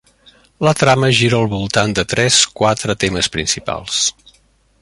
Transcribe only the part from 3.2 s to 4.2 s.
principals.